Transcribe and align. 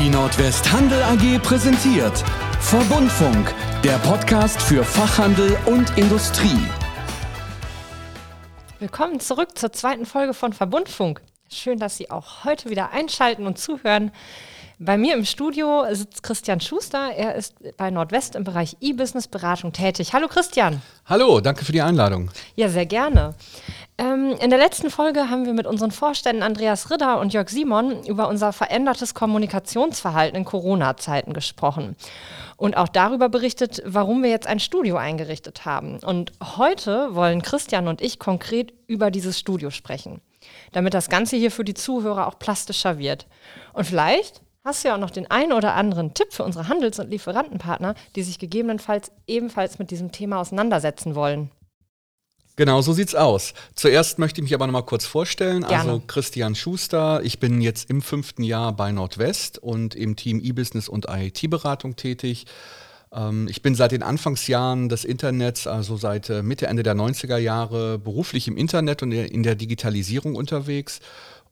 Die 0.00 0.10
Nordwest 0.10 0.70
Handel 0.70 1.02
AG 1.02 1.42
präsentiert 1.42 2.22
Verbundfunk, 2.60 3.52
der 3.82 3.98
Podcast 3.98 4.62
für 4.62 4.84
Fachhandel 4.84 5.58
und 5.66 5.98
Industrie. 5.98 6.62
Willkommen 8.78 9.18
zurück 9.18 9.58
zur 9.58 9.72
zweiten 9.72 10.06
Folge 10.06 10.34
von 10.34 10.52
Verbundfunk. 10.52 11.20
Schön, 11.50 11.80
dass 11.80 11.96
Sie 11.96 12.12
auch 12.12 12.44
heute 12.44 12.70
wieder 12.70 12.92
einschalten 12.92 13.44
und 13.44 13.58
zuhören. 13.58 14.12
Bei 14.80 14.96
mir 14.96 15.14
im 15.14 15.24
Studio 15.24 15.84
sitzt 15.90 16.22
Christian 16.22 16.60
Schuster. 16.60 17.10
Er 17.12 17.34
ist 17.34 17.56
bei 17.76 17.90
Nordwest 17.90 18.36
im 18.36 18.44
Bereich 18.44 18.76
E-Business-Beratung 18.80 19.72
tätig. 19.72 20.12
Hallo 20.12 20.28
Christian. 20.28 20.80
Hallo, 21.06 21.40
danke 21.40 21.64
für 21.64 21.72
die 21.72 21.82
Einladung. 21.82 22.30
Ja, 22.54 22.68
sehr 22.68 22.86
gerne. 22.86 23.34
Ähm, 23.98 24.36
in 24.40 24.50
der 24.50 24.58
letzten 24.60 24.90
Folge 24.90 25.30
haben 25.30 25.46
wir 25.46 25.52
mit 25.52 25.66
unseren 25.66 25.90
Vorständen 25.90 26.44
Andreas 26.44 26.92
Ridder 26.92 27.18
und 27.18 27.32
Jörg 27.32 27.48
Simon 27.48 28.04
über 28.06 28.28
unser 28.28 28.52
verändertes 28.52 29.14
Kommunikationsverhalten 29.14 30.38
in 30.38 30.44
Corona-Zeiten 30.44 31.32
gesprochen. 31.32 31.96
Und 32.56 32.76
auch 32.76 32.88
darüber 32.88 33.28
berichtet, 33.28 33.82
warum 33.84 34.22
wir 34.22 34.30
jetzt 34.30 34.46
ein 34.46 34.60
Studio 34.60 34.96
eingerichtet 34.96 35.64
haben. 35.64 35.98
Und 35.98 36.30
heute 36.56 37.16
wollen 37.16 37.42
Christian 37.42 37.88
und 37.88 38.00
ich 38.00 38.20
konkret 38.20 38.74
über 38.86 39.10
dieses 39.10 39.40
Studio 39.40 39.70
sprechen, 39.70 40.20
damit 40.70 40.94
das 40.94 41.08
Ganze 41.08 41.34
hier 41.34 41.50
für 41.50 41.64
die 41.64 41.74
Zuhörer 41.74 42.28
auch 42.28 42.38
plastischer 42.38 42.98
wird. 42.98 43.26
Und 43.72 43.84
vielleicht 43.84 44.40
hast 44.68 44.84
du 44.84 44.88
ja 44.88 44.94
auch 44.94 45.00
noch 45.00 45.10
den 45.10 45.30
einen 45.30 45.52
oder 45.52 45.74
anderen 45.74 46.14
Tipp 46.14 46.28
für 46.30 46.44
unsere 46.44 46.68
Handels- 46.68 46.98
und 46.98 47.10
Lieferantenpartner, 47.10 47.94
die 48.14 48.22
sich 48.22 48.38
gegebenenfalls 48.38 49.10
ebenfalls 49.26 49.78
mit 49.78 49.90
diesem 49.90 50.12
Thema 50.12 50.38
auseinandersetzen 50.40 51.14
wollen. 51.14 51.50
Genau, 52.56 52.82
so 52.82 52.92
sieht's 52.92 53.14
aus. 53.14 53.54
Zuerst 53.74 54.18
möchte 54.18 54.40
ich 54.40 54.42
mich 54.42 54.54
aber 54.54 54.66
noch 54.66 54.72
mal 54.72 54.82
kurz 54.82 55.06
vorstellen. 55.06 55.62
Gerne. 55.62 55.92
Also 55.92 56.02
Christian 56.06 56.54
Schuster. 56.54 57.22
Ich 57.22 57.38
bin 57.38 57.60
jetzt 57.60 57.88
im 57.88 58.02
fünften 58.02 58.42
Jahr 58.42 58.72
bei 58.72 58.92
Nordwest 58.92 59.58
und 59.58 59.94
im 59.94 60.16
Team 60.16 60.40
E-Business 60.40 60.88
und 60.88 61.06
IT-Beratung 61.08 61.96
tätig. 61.96 62.46
Ähm, 63.12 63.46
ich 63.48 63.62
bin 63.62 63.74
seit 63.74 63.92
den 63.92 64.02
Anfangsjahren 64.02 64.88
des 64.88 65.04
Internets, 65.04 65.66
also 65.66 65.96
seit 65.96 66.28
äh, 66.30 66.42
Mitte, 66.42 66.66
Ende 66.66 66.82
der 66.82 66.94
90er 66.94 67.38
Jahre, 67.38 67.98
beruflich 67.98 68.48
im 68.48 68.56
Internet 68.56 69.02
und 69.02 69.12
in 69.12 69.44
der 69.44 69.54
Digitalisierung 69.54 70.34
unterwegs 70.34 71.00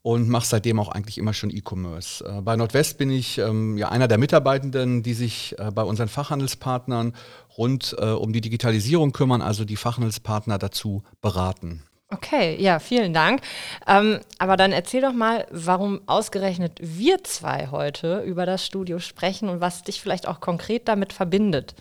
und 0.07 0.29
mache 0.29 0.47
seitdem 0.47 0.79
auch 0.79 0.89
eigentlich 0.89 1.19
immer 1.19 1.35
schon 1.35 1.51
E-Commerce. 1.51 2.25
Äh, 2.25 2.41
bei 2.41 2.55
Nordwest 2.55 2.97
bin 2.97 3.11
ich 3.11 3.39
ähm, 3.39 3.77
ja 3.77 3.89
einer 3.89 4.07
der 4.07 4.19
Mitarbeitenden, 4.19 5.03
die 5.03 5.15
sich 5.15 5.57
äh, 5.59 5.73
bei 5.73 5.83
unseren 5.83 6.07
Fachhandelspartnern 6.07 7.13
rund 7.59 7.97
äh, 7.99 8.11
um 8.11 8.33
die 8.33 8.41
Digitalisierung 8.41 9.11
kümmern, 9.11 9.43
also 9.43 9.65
die 9.65 9.75
Fachhandelspartner 9.75 10.59
dazu 10.59 11.03
beraten. 11.21 11.83
Okay, 12.09 12.57
ja, 12.63 12.79
vielen 12.79 13.15
Dank. 13.15 13.41
Ähm, 13.89 14.21
aber 14.39 14.57
dann 14.57 14.71
erzähl 14.71 15.01
doch 15.01 15.13
mal, 15.13 15.45
warum 15.51 16.01
ausgerechnet 16.07 16.79
wir 16.81 17.25
zwei 17.25 17.67
heute 17.73 18.21
über 18.21 18.47
das 18.47 18.65
Studio 18.65 19.01
sprechen 19.01 19.49
und 19.49 19.61
was 19.61 19.83
dich 19.83 20.01
vielleicht 20.01 20.29
auch 20.29 20.39
konkret 20.39 20.87
damit 20.87 21.13
verbindet. 21.13 21.75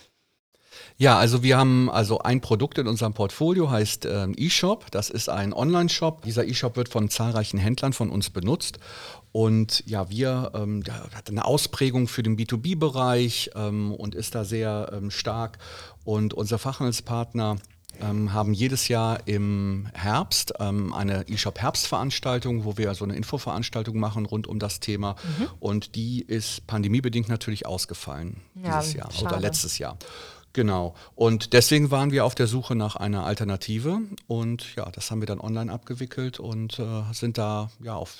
Ja, 0.97 1.17
also 1.17 1.43
wir 1.43 1.57
haben 1.57 1.89
also 1.89 2.19
ein 2.19 2.41
Produkt 2.41 2.77
in 2.77 2.87
unserem 2.87 3.13
Portfolio, 3.13 3.69
heißt 3.69 4.05
ähm, 4.05 4.33
eShop. 4.37 4.89
Das 4.91 5.09
ist 5.09 5.29
ein 5.29 5.53
Online-Shop. 5.53 6.21
Dieser 6.23 6.47
eShop 6.47 6.77
wird 6.77 6.89
von 6.89 7.09
zahlreichen 7.09 7.57
Händlern 7.57 7.93
von 7.93 8.09
uns 8.09 8.29
benutzt. 8.29 8.79
Und 9.31 9.83
ja, 9.85 10.09
wir 10.09 10.51
ähm, 10.55 10.83
hat 11.13 11.29
eine 11.29 11.43
Ausprägung 11.43 12.07
für 12.07 12.23
den 12.23 12.37
B2B-Bereich 12.37 13.51
ähm, 13.55 13.93
und 13.93 14.15
ist 14.15 14.35
da 14.35 14.45
sehr 14.45 14.91
ähm, 14.93 15.11
stark. 15.11 15.57
Und 16.05 16.33
unser 16.33 16.57
Fachhandelspartner 16.57 17.57
ähm, 18.01 18.33
haben 18.33 18.53
jedes 18.53 18.87
Jahr 18.87 19.27
im 19.27 19.87
Herbst 19.93 20.53
ähm, 20.59 20.93
eine 20.93 21.27
eShop 21.27 21.59
Herbstveranstaltung, 21.59 22.65
wo 22.65 22.77
wir 22.77 22.93
so 22.95 23.05
eine 23.05 23.15
Infoveranstaltung 23.15 23.97
machen 23.97 24.25
rund 24.25 24.47
um 24.47 24.59
das 24.59 24.79
Thema. 24.79 25.15
Mhm. 25.37 25.47
Und 25.59 25.95
die 25.95 26.21
ist 26.21 26.65
pandemiebedingt 26.67 27.29
natürlich 27.29 27.65
ausgefallen 27.65 28.41
Ja, 28.63 28.79
dieses 28.79 28.93
Jahr 28.93 29.11
schade. 29.11 29.25
oder 29.25 29.39
letztes 29.39 29.77
Jahr. 29.77 29.97
Genau. 30.55 30.95
Und 31.15 31.51
deswegen 31.51 31.91
waren 31.91 32.13
wir 32.13 32.23
auf 32.23 32.33
der 32.33 32.47
Suche 32.47 32.75
nach 32.75 32.95
einer 32.95 33.25
Alternative. 33.25 33.99
Und 34.25 34.73
ja, 34.77 34.89
das 34.89 35.11
haben 35.11 35.21
wir 35.21 35.25
dann 35.25 35.41
online 35.41 35.69
abgewickelt 35.69 36.39
und 36.39 36.79
äh, 36.79 37.03
sind 37.11 37.37
da 37.37 37.69
ja 37.83 37.95
auf 37.95 38.19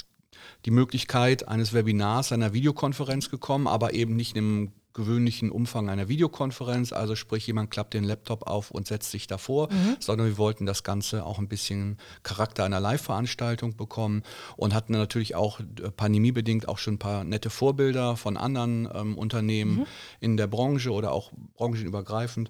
die 0.66 0.72
Möglichkeit 0.72 1.48
eines 1.48 1.72
Webinars, 1.72 2.34
einer 2.34 2.52
Videokonferenz 2.52 3.30
gekommen, 3.30 3.68
aber 3.68 3.94
eben 3.94 4.18
nicht 4.18 4.36
im 4.36 4.74
gewöhnlichen 4.96 5.52
Umfang 5.52 5.90
einer 5.90 6.08
Videokonferenz, 6.08 6.92
also 6.92 7.16
sprich 7.16 7.46
jemand 7.46 7.70
klappt 7.70 7.94
den 7.94 8.04
Laptop 8.04 8.48
auf 8.48 8.72
und 8.72 8.88
setzt 8.88 9.12
sich 9.12 9.28
davor, 9.28 9.70
sondern 10.00 10.28
wir 10.28 10.38
wollten 10.40 10.66
das 10.66 10.84
Ganze 10.84 11.24
auch 11.24 11.38
ein 11.38 11.48
bisschen 11.48 11.98
Charakter 12.24 12.64
einer 12.64 12.80
Live-Veranstaltung 12.80 13.76
bekommen 13.76 14.24
und 14.58 14.74
hatten 14.74 14.94
natürlich 14.94 15.36
auch 15.36 15.60
äh, 15.60 15.92
pandemiebedingt 15.92 16.68
auch 16.68 16.80
schon 16.80 16.96
ein 16.96 17.00
paar 17.00 17.24
nette 17.24 17.52
Vorbilder 17.52 18.18
von 18.18 18.38
anderen 18.38 18.90
ähm, 18.94 19.18
Unternehmen 19.18 19.86
in 20.20 20.38
der 20.38 20.48
Branche 20.48 20.92
oder 20.92 21.12
auch 21.12 21.32
branchenübergreifend. 21.56 22.50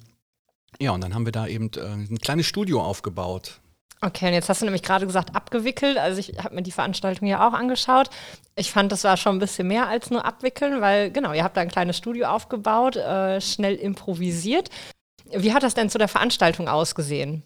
Ja, 0.80 0.92
und 0.92 1.04
dann 1.04 1.14
haben 1.14 1.26
wir 1.26 1.32
da 1.32 1.48
eben 1.48 1.72
äh, 1.76 1.82
ein 1.82 2.20
kleines 2.20 2.46
Studio 2.46 2.82
aufgebaut. 2.82 3.60
Okay, 4.06 4.28
und 4.28 4.34
jetzt 4.34 4.50
hast 4.50 4.62
du 4.62 4.66
nämlich 4.66 4.84
gerade 4.84 5.08
gesagt, 5.08 5.36
abgewickelt. 5.36 5.98
Also 5.98 6.20
ich 6.20 6.38
habe 6.38 6.54
mir 6.54 6.62
die 6.62 6.72
Veranstaltung 6.72 7.28
ja 7.28 7.48
auch 7.48 7.54
angeschaut. 7.54 8.12
Ich 8.56 8.72
fand, 8.72 8.92
das 8.92 9.04
war 9.04 9.18
schon 9.18 9.38
ein 9.38 9.40
bisschen 9.40 9.68
mehr 9.68 9.88
als 9.88 10.12
nur 10.12 10.26
abwickeln, 10.26 10.80
weil 10.80 11.10
genau, 11.10 11.34
ihr 11.34 11.44
habt 11.44 11.58
da 11.58 11.62
ein 11.62 11.72
kleines 11.72 11.98
Studio 11.98 12.28
aufgebaut, 12.28 12.98
äh, 12.98 13.42
schnell 13.42 13.74
improvisiert. 13.74 14.70
Wie 15.32 15.54
hat 15.54 15.64
das 15.64 15.74
denn 15.74 15.90
zu 15.90 15.98
der 15.98 16.08
Veranstaltung 16.08 16.68
ausgesehen? 16.68 17.42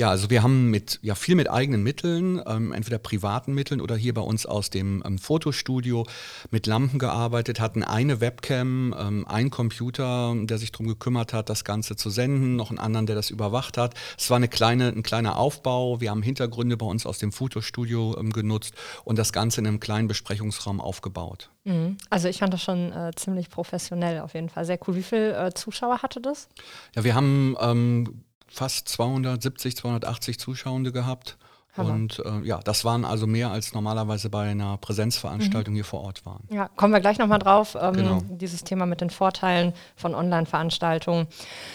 Ja, 0.00 0.08
also 0.08 0.30
wir 0.30 0.42
haben 0.42 0.70
mit 0.70 0.98
ja 1.02 1.14
viel 1.14 1.34
mit 1.34 1.50
eigenen 1.50 1.82
Mitteln, 1.82 2.40
ähm, 2.46 2.72
entweder 2.72 2.96
privaten 2.96 3.52
Mitteln 3.52 3.82
oder 3.82 3.96
hier 3.96 4.14
bei 4.14 4.22
uns 4.22 4.46
aus 4.46 4.70
dem 4.70 5.02
ähm, 5.04 5.18
Fotostudio 5.18 6.06
mit 6.50 6.66
Lampen 6.66 6.98
gearbeitet, 6.98 7.60
hatten 7.60 7.84
eine 7.84 8.22
Webcam, 8.22 8.94
ähm, 8.98 9.28
einen 9.28 9.50
Computer, 9.50 10.34
der 10.34 10.56
sich 10.56 10.72
darum 10.72 10.86
gekümmert 10.86 11.34
hat, 11.34 11.50
das 11.50 11.64
Ganze 11.64 11.96
zu 11.96 12.08
senden, 12.08 12.56
noch 12.56 12.70
einen 12.70 12.78
anderen, 12.78 13.04
der 13.04 13.14
das 13.14 13.28
überwacht 13.28 13.76
hat. 13.76 13.92
Es 14.16 14.30
war 14.30 14.38
eine 14.38 14.48
kleine, 14.48 14.88
ein 14.88 15.02
kleiner 15.02 15.36
Aufbau. 15.36 16.00
Wir 16.00 16.12
haben 16.12 16.22
Hintergründe 16.22 16.78
bei 16.78 16.86
uns 16.86 17.04
aus 17.04 17.18
dem 17.18 17.30
Fotostudio 17.30 18.16
ähm, 18.18 18.32
genutzt 18.32 18.72
und 19.04 19.18
das 19.18 19.34
Ganze 19.34 19.60
in 19.60 19.66
einem 19.66 19.80
kleinen 19.80 20.08
Besprechungsraum 20.08 20.80
aufgebaut. 20.80 21.50
Mhm. 21.64 21.98
Also 22.08 22.28
ich 22.28 22.38
fand 22.38 22.54
das 22.54 22.62
schon 22.62 22.90
äh, 22.90 23.10
ziemlich 23.16 23.50
professionell 23.50 24.20
auf 24.20 24.32
jeden 24.32 24.48
Fall. 24.48 24.64
Sehr 24.64 24.78
cool. 24.88 24.94
Wie 24.94 25.02
viele 25.02 25.48
äh, 25.48 25.52
Zuschauer 25.52 25.98
hatte 25.98 26.22
das? 26.22 26.48
Ja, 26.96 27.04
wir 27.04 27.14
haben 27.14 27.54
ähm, 27.60 28.24
fast 28.50 28.88
270, 28.88 29.76
280 29.76 30.38
Zuschauende 30.38 30.92
gehabt. 30.92 31.38
Hammer. 31.76 31.92
Und 31.92 32.20
äh, 32.24 32.46
ja, 32.46 32.58
das 32.64 32.84
waren 32.84 33.04
also 33.04 33.28
mehr 33.28 33.50
als 33.50 33.74
normalerweise 33.74 34.28
bei 34.28 34.50
einer 34.50 34.76
Präsenzveranstaltung 34.78 35.72
hier 35.74 35.84
vor 35.84 36.00
Ort 36.00 36.26
waren. 36.26 36.42
Ja, 36.50 36.68
kommen 36.74 36.92
wir 36.92 37.00
gleich 37.00 37.18
nochmal 37.18 37.38
drauf. 37.38 37.76
Ähm, 37.80 37.94
Genau. 37.94 38.22
Dieses 38.28 38.64
Thema 38.64 38.86
mit 38.86 39.00
den 39.00 39.10
Vorteilen 39.10 39.72
von 39.94 40.14
Online-Veranstaltungen. 40.14 41.28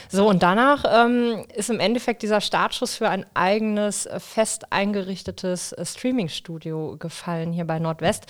So, 0.09 0.28
und 0.28 0.44
danach 0.44 0.84
ähm, 0.85 1.46
ist 1.56 1.69
im 1.69 1.80
Endeffekt 1.80 2.24
dieser 2.24 2.41
Startschuss 2.41 2.96
für 2.96 3.09
ein 3.09 3.25
eigenes, 3.35 4.09
fest 4.18 4.72
eingerichtetes 4.72 5.72
äh, 5.72 5.85
Streaming-Studio 5.85 6.97
gefallen 7.00 7.53
hier 7.53 7.66
bei 7.66 7.80
Nordwest. 7.80 8.25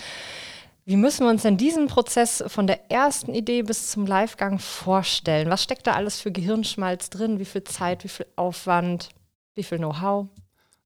Wie 0.88 0.96
müssen 0.96 1.26
wir 1.26 1.30
uns 1.30 1.42
denn 1.42 1.56
diesen 1.56 1.88
Prozess 1.88 2.44
von 2.46 2.68
der 2.68 2.92
ersten 2.92 3.34
Idee 3.34 3.62
bis 3.62 3.90
zum 3.90 4.06
Livegang 4.06 4.60
vorstellen? 4.60 5.50
Was 5.50 5.64
steckt 5.64 5.88
da 5.88 5.94
alles 5.94 6.20
für 6.20 6.30
Gehirnschmalz 6.30 7.10
drin? 7.10 7.40
Wie 7.40 7.44
viel 7.44 7.64
Zeit, 7.64 8.04
wie 8.04 8.08
viel 8.08 8.26
Aufwand, 8.36 9.08
wie 9.56 9.64
viel 9.64 9.78
Know-how? 9.78 10.28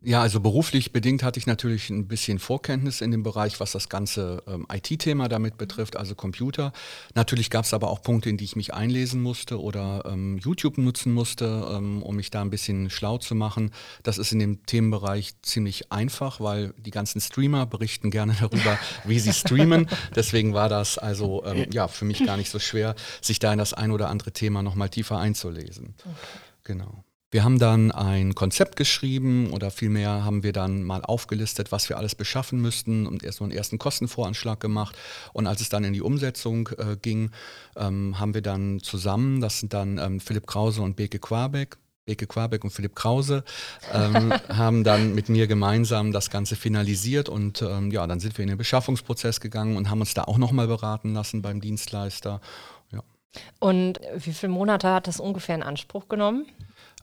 Ja, 0.03 0.23
also 0.23 0.41
beruflich 0.41 0.93
bedingt 0.93 1.23
hatte 1.23 1.39
ich 1.39 1.47
natürlich 1.47 1.91
ein 1.91 2.09
bisschen 2.09 2.39
Vorkenntnis 2.39 3.03
in 3.03 3.11
dem 3.11 3.23
Bereich, 3.23 3.61
was 3.61 3.73
das 3.73 3.91
ganze 3.91 4.43
ähm, 4.47 4.67
IT-Thema 4.73 5.29
damit 5.29 5.59
betrifft, 5.59 5.95
also 5.97 6.15
Computer. 6.15 6.73
Natürlich 7.15 7.51
gab 7.51 7.67
es 7.67 7.75
aber 7.75 7.91
auch 7.91 8.01
Punkte, 8.01 8.31
in 8.31 8.39
die 8.39 8.45
ich 8.45 8.57
mich 8.57 8.73
einlesen 8.73 9.21
musste 9.21 9.61
oder 9.61 10.05
ähm, 10.07 10.39
YouTube 10.39 10.79
nutzen 10.79 11.13
musste, 11.13 11.69
ähm, 11.71 12.03
um 12.03 12.17
mich 12.17 12.31
da 12.31 12.41
ein 12.41 12.49
bisschen 12.49 12.89
schlau 12.89 13.19
zu 13.19 13.35
machen. 13.35 13.73
Das 14.03 14.17
ist 14.17 14.33
in 14.33 14.39
dem 14.39 14.65
Themenbereich 14.65 15.35
ziemlich 15.43 15.93
einfach, 15.93 16.41
weil 16.41 16.73
die 16.79 16.93
ganzen 16.93 17.21
Streamer 17.21 17.67
berichten 17.67 18.11
gerne 18.11 18.35
darüber, 18.41 18.79
wie 19.05 19.19
sie 19.19 19.35
streamen. 19.35 19.87
Deswegen 20.17 20.55
war 20.55 20.71
das 20.71 20.97
also 20.97 21.45
ähm, 21.45 21.67
ja 21.73 21.89
für 21.89 22.07
mich 22.07 22.25
gar 22.25 22.39
nicht 22.39 22.49
so 22.49 22.59
schwer, 22.59 22.95
sich 23.21 23.39
da 23.39 23.53
in 23.53 23.59
das 23.59 23.75
ein 23.75 23.91
oder 23.91 24.09
andere 24.09 24.33
Thema 24.33 24.63
nochmal 24.63 24.89
tiefer 24.89 25.19
einzulesen. 25.19 25.95
Genau. 26.65 27.05
Wir 27.33 27.45
haben 27.45 27.61
dann 27.61 27.93
ein 27.93 28.35
Konzept 28.35 28.75
geschrieben 28.75 29.53
oder 29.53 29.71
vielmehr 29.71 30.25
haben 30.25 30.43
wir 30.43 30.53
dann 30.53 30.83
mal 30.83 31.03
aufgelistet, 31.03 31.71
was 31.71 31.89
wir 31.89 31.97
alles 31.97 32.17
beschaffen 32.17 32.61
müssten 32.61 33.07
und 33.07 33.23
erst 33.23 33.39
so 33.39 33.45
einen 33.45 33.53
ersten 33.53 33.79
Kostenvoranschlag 33.79 34.59
gemacht. 34.59 34.97
Und 35.33 35.47
als 35.47 35.61
es 35.61 35.69
dann 35.69 35.85
in 35.85 35.93
die 35.93 36.03
Umsetzung 36.03 36.71
äh, 36.79 36.97
ging, 37.01 37.31
ähm, 37.77 38.19
haben 38.19 38.35
wir 38.35 38.43
dann 38.43 38.81
zusammen, 38.81 39.41
das 39.41 39.61
sind 39.61 39.73
dann 39.73 39.99
ähm, 39.99 40.19
Philipp 40.19 40.49
Krause 40.49 40.83
und 40.83 40.97
Beke 40.97 41.21
Quabeck, 41.21 41.77
Beke 42.05 42.27
Quabeck 42.27 42.65
und 42.65 42.71
Philipp 42.71 42.97
Krause, 42.97 43.45
ähm, 43.93 44.33
haben 44.49 44.83
dann 44.83 45.15
mit 45.15 45.29
mir 45.29 45.47
gemeinsam 45.47 46.11
das 46.11 46.31
Ganze 46.31 46.57
finalisiert 46.57 47.29
und 47.29 47.63
ähm, 47.63 47.93
ja, 47.93 48.09
dann 48.09 48.19
sind 48.19 48.37
wir 48.39 48.43
in 48.43 48.49
den 48.49 48.59
Beschaffungsprozess 48.59 49.39
gegangen 49.39 49.77
und 49.77 49.89
haben 49.89 50.01
uns 50.01 50.15
da 50.15 50.25
auch 50.25 50.39
nochmal 50.39 50.67
beraten 50.67 51.15
lassen 51.15 51.43
beim 51.43 51.61
Dienstleister. 51.61 52.41
Ja. 52.91 53.05
Und 53.61 54.01
wie 54.17 54.33
viele 54.33 54.51
Monate 54.51 54.89
hat 54.93 55.07
das 55.07 55.21
ungefähr 55.21 55.55
in 55.55 55.63
Anspruch 55.63 56.09
genommen? 56.09 56.47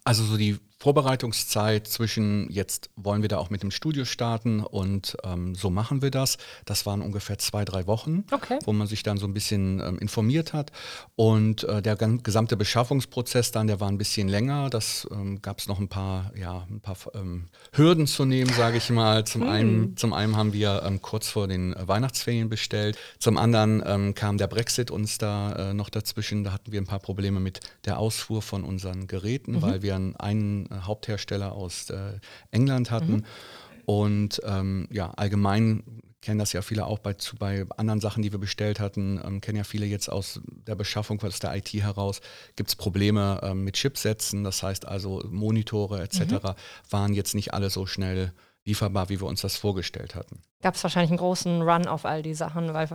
Also 0.07 0.23
so 0.23 0.37
die 0.37 0.57
Vorbereitungszeit 0.79 1.87
zwischen 1.87 2.51
jetzt 2.51 2.91
wollen 2.95 3.23
wir 3.23 3.29
da 3.29 3.39
auch 3.39 3.49
mit 3.49 3.63
dem 3.63 3.71
Studio 3.71 4.05
starten 4.05 4.59
und 4.59 5.17
ähm, 5.23 5.55
so 5.55 5.71
machen 5.71 6.03
wir 6.03 6.11
das. 6.11 6.37
Das 6.65 6.85
waren 6.85 7.01
ungefähr 7.01 7.39
zwei, 7.39 7.65
drei 7.65 7.87
Wochen, 7.87 8.25
okay. 8.31 8.59
wo 8.63 8.73
man 8.73 8.85
sich 8.85 9.01
dann 9.01 9.17
so 9.17 9.25
ein 9.25 9.33
bisschen 9.33 9.79
ähm, 9.79 9.97
informiert 9.97 10.53
hat. 10.53 10.71
Und 11.15 11.63
äh, 11.63 11.81
der 11.81 11.95
gesamte 11.95 12.57
Beschaffungsprozess 12.57 13.51
dann, 13.51 13.65
der 13.65 13.79
war 13.79 13.87
ein 13.87 13.97
bisschen 13.97 14.27
länger. 14.27 14.69
Das 14.69 15.07
ähm, 15.11 15.41
gab 15.41 15.57
es 15.57 15.67
noch 15.67 15.79
ein 15.79 15.87
paar, 15.87 16.31
ja, 16.37 16.67
ein 16.69 16.79
paar 16.79 16.97
ähm, 17.15 17.45
Hürden 17.73 18.05
zu 18.05 18.25
nehmen, 18.25 18.53
sage 18.53 18.77
ich 18.77 18.91
mal. 18.91 19.25
Zum, 19.25 19.41
hm. 19.41 19.49
einen, 19.49 19.97
zum 19.97 20.13
einen 20.13 20.37
haben 20.37 20.53
wir 20.53 20.83
ähm, 20.85 21.01
kurz 21.01 21.27
vor 21.27 21.47
den 21.47 21.73
äh, 21.73 21.87
Weihnachtsferien 21.87 22.49
bestellt. 22.49 22.99
Zum 23.17 23.37
anderen 23.37 23.81
ähm, 23.83 24.13
kam 24.13 24.37
der 24.37 24.47
Brexit 24.47 24.91
uns 24.91 25.17
da 25.17 25.71
äh, 25.71 25.73
noch 25.73 25.89
dazwischen. 25.89 26.43
Da 26.43 26.53
hatten 26.53 26.71
wir 26.71 26.79
ein 26.79 26.85
paar 26.87 26.99
Probleme 26.99 27.39
mit 27.39 27.61
der 27.85 27.97
Ausfuhr 27.97 28.43
von 28.43 28.63
unseren 28.63 29.07
Geräten, 29.07 29.53
mhm. 29.53 29.61
weil 29.63 29.81
wir 29.81 29.95
einen 29.95 30.66
äh, 30.71 30.85
Haupthersteller 30.85 31.53
aus 31.53 31.89
äh, 31.89 32.19
England 32.51 32.91
hatten. 32.91 33.13
Mhm. 33.13 33.25
Und 33.85 34.41
ähm, 34.45 34.87
ja, 34.91 35.11
allgemein 35.15 36.01
kennen 36.21 36.39
das 36.39 36.51
ja 36.51 36.61
viele 36.61 36.85
auch 36.85 36.99
bei, 36.99 37.13
zu, 37.13 37.37
bei 37.37 37.65
anderen 37.77 38.01
Sachen, 38.01 38.21
die 38.21 38.33
wir 38.33 38.39
bestellt 38.39 38.81
hatten, 38.81 39.21
ähm, 39.23 39.39
kennen 39.39 39.57
ja 39.57 39.63
viele 39.63 39.85
jetzt 39.85 40.09
aus 40.11 40.41
der 40.45 40.75
Beschaffung, 40.75 41.21
aus 41.21 41.39
der 41.39 41.55
IT 41.55 41.71
heraus, 41.73 42.19
gibt 42.57 42.69
es 42.69 42.75
Probleme 42.75 43.39
ähm, 43.43 43.63
mit 43.63 43.75
Chipsätzen, 43.75 44.43
das 44.43 44.61
heißt 44.61 44.85
also 44.85 45.23
Monitore 45.29 46.01
etc. 46.01 46.19
Mhm. 46.19 46.39
waren 46.89 47.13
jetzt 47.13 47.33
nicht 47.33 47.53
alle 47.53 47.69
so 47.69 47.85
schnell 47.85 48.33
lieferbar, 48.65 49.07
wie 49.07 49.21
wir 49.21 49.27
uns 49.27 49.39
das 49.39 49.55
vorgestellt 49.55 50.15
hatten. 50.15 50.41
Gab 50.61 50.75
es 50.75 50.83
wahrscheinlich 50.83 51.11
einen 51.11 51.19
großen 51.19 51.61
Run 51.61 51.87
auf 51.87 52.03
all 52.03 52.21
die 52.21 52.33
Sachen, 52.33 52.73
weil 52.73 52.89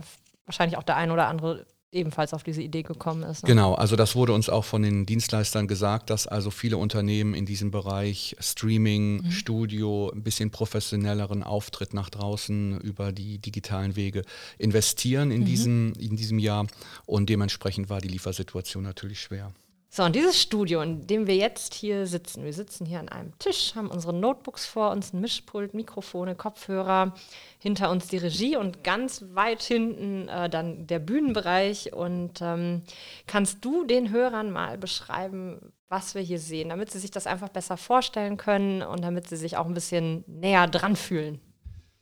wahrscheinlich 0.45 0.77
auch 0.77 0.83
der 0.83 0.97
ein 0.97 1.09
oder 1.09 1.27
andere 1.27 1.65
ebenfalls 1.93 2.33
auf 2.33 2.43
diese 2.43 2.61
Idee 2.61 2.83
gekommen 2.83 3.23
ist. 3.23 3.43
Ne? 3.43 3.47
Genau, 3.47 3.73
also 3.75 3.95
das 3.95 4.15
wurde 4.15 4.33
uns 4.33 4.49
auch 4.49 4.65
von 4.65 4.81
den 4.81 5.05
Dienstleistern 5.05 5.67
gesagt, 5.67 6.09
dass 6.09 6.27
also 6.27 6.51
viele 6.51 6.77
Unternehmen 6.77 7.33
in 7.33 7.45
diesem 7.45 7.71
Bereich 7.71 8.35
Streaming, 8.39 9.23
mhm. 9.23 9.31
Studio, 9.31 10.11
ein 10.13 10.23
bisschen 10.23 10.51
professionelleren 10.51 11.43
Auftritt 11.43 11.93
nach 11.93 12.09
draußen 12.09 12.79
über 12.81 13.11
die 13.11 13.39
digitalen 13.39 13.95
Wege 13.95 14.23
investieren 14.57 15.31
in, 15.31 15.41
mhm. 15.41 15.45
diesem, 15.45 15.93
in 15.99 16.15
diesem 16.15 16.39
Jahr 16.39 16.67
und 17.05 17.29
dementsprechend 17.29 17.89
war 17.89 18.01
die 18.01 18.09
Liefersituation 18.09 18.83
natürlich 18.83 19.21
schwer. 19.21 19.53
So, 19.95 20.01
und 20.01 20.15
dieses 20.15 20.41
Studio, 20.41 20.81
in 20.81 21.05
dem 21.05 21.27
wir 21.27 21.35
jetzt 21.35 21.75
hier 21.75 22.07
sitzen, 22.07 22.43
wir 22.43 22.53
sitzen 22.53 22.83
hier 22.83 22.99
an 22.99 23.09
einem 23.09 23.37
Tisch, 23.37 23.75
haben 23.75 23.91
unsere 23.91 24.11
Notebooks 24.11 24.65
vor 24.65 24.89
uns, 24.89 25.13
ein 25.13 25.21
Mischpult, 25.21 25.75
Mikrofone, 25.75 26.33
Kopfhörer, 26.33 27.13
hinter 27.59 27.91
uns 27.91 28.07
die 28.07 28.17
Regie 28.17 28.57
und 28.57 28.83
ganz 28.83 29.23
weit 29.35 29.61
hinten 29.61 30.29
äh, 30.29 30.49
dann 30.49 30.87
der 30.87 30.97
Bühnenbereich. 30.97 31.93
Und 31.93 32.41
ähm, 32.41 32.81
kannst 33.27 33.63
du 33.63 33.83
den 33.83 34.09
Hörern 34.09 34.49
mal 34.49 34.79
beschreiben, 34.79 35.71
was 35.89 36.15
wir 36.15 36.23
hier 36.23 36.39
sehen, 36.39 36.69
damit 36.69 36.89
sie 36.89 36.97
sich 36.97 37.11
das 37.11 37.27
einfach 37.27 37.49
besser 37.49 37.77
vorstellen 37.77 38.37
können 38.37 38.81
und 38.81 39.03
damit 39.03 39.29
sie 39.29 39.37
sich 39.37 39.57
auch 39.57 39.67
ein 39.67 39.75
bisschen 39.75 40.23
näher 40.25 40.65
dran 40.65 40.95
fühlen? 40.95 41.39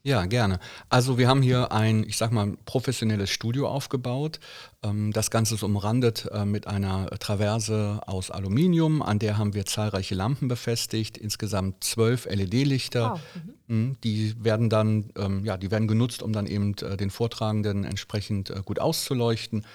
Ja, 0.03 0.25
gerne. 0.25 0.59
Also 0.89 1.19
wir 1.19 1.27
haben 1.27 1.43
hier 1.43 1.71
ein, 1.71 2.03
ich 2.03 2.17
sag 2.17 2.31
mal, 2.31 2.57
professionelles 2.65 3.29
Studio 3.29 3.67
aufgebaut. 3.67 4.39
Ähm, 4.81 5.11
das 5.11 5.29
Ganze 5.29 5.55
ist 5.55 5.63
umrandet 5.63 6.27
äh, 6.31 6.43
mit 6.43 6.65
einer 6.65 7.07
Traverse 7.19 8.01
aus 8.07 8.31
Aluminium, 8.31 9.03
an 9.03 9.19
der 9.19 9.37
haben 9.37 9.53
wir 9.53 9.65
zahlreiche 9.67 10.15
Lampen 10.15 10.47
befestigt, 10.47 11.17
insgesamt 11.17 11.83
zwölf 11.83 12.25
LED-Lichter. 12.25 13.11
Wow. 13.11 13.19
Mhm. 13.67 13.75
mhm. 13.75 13.97
Die 14.03 14.43
werden 14.43 14.69
dann, 14.69 15.11
ähm, 15.17 15.45
ja, 15.45 15.57
die 15.57 15.69
werden 15.69 15.87
genutzt, 15.87 16.23
um 16.23 16.33
dann 16.33 16.47
eben 16.47 16.75
äh, 16.77 16.97
den 16.97 17.11
Vortragenden 17.11 17.83
entsprechend 17.83 18.49
äh, 18.49 18.61
gut 18.65 18.79
auszuleuchten. 18.79 19.65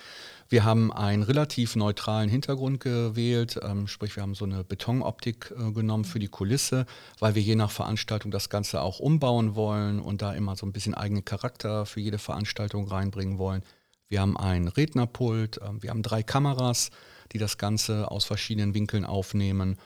Wir 0.48 0.64
haben 0.64 0.92
einen 0.92 1.24
relativ 1.24 1.74
neutralen 1.74 2.28
Hintergrund 2.28 2.78
gewählt, 2.80 3.58
ähm, 3.62 3.88
sprich 3.88 4.14
wir 4.14 4.22
haben 4.22 4.36
so 4.36 4.44
eine 4.44 4.62
Betonoptik 4.62 5.52
äh, 5.58 5.72
genommen 5.72 6.04
für 6.04 6.20
die 6.20 6.28
Kulisse, 6.28 6.86
weil 7.18 7.34
wir 7.34 7.42
je 7.42 7.56
nach 7.56 7.72
Veranstaltung 7.72 8.30
das 8.30 8.48
Ganze 8.48 8.80
auch 8.80 9.00
umbauen 9.00 9.56
wollen 9.56 9.98
und 9.98 10.22
da 10.22 10.32
immer 10.34 10.54
so 10.54 10.64
ein 10.64 10.72
bisschen 10.72 10.94
eigenen 10.94 11.24
Charakter 11.24 11.84
für 11.84 12.00
jede 12.00 12.18
Veranstaltung 12.18 12.86
reinbringen 12.86 13.38
wollen. 13.38 13.62
Wir 14.08 14.20
haben 14.20 14.36
ein 14.36 14.68
Rednerpult, 14.68 15.58
äh, 15.58 15.82
wir 15.82 15.90
haben 15.90 16.02
drei 16.02 16.22
Kameras, 16.22 16.90
die 17.32 17.38
das 17.38 17.58
Ganze 17.58 18.10
aus 18.10 18.24
verschiedenen 18.24 18.72
Winkeln 18.72 19.04
aufnehmen. 19.04 19.76